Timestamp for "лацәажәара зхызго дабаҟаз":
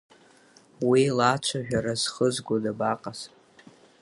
1.17-3.19